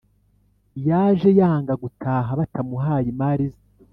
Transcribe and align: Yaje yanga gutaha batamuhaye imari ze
Yaje 0.87 1.29
yanga 1.39 1.73
gutaha 1.83 2.29
batamuhaye 2.39 3.07
imari 3.13 3.45
ze 3.53 3.61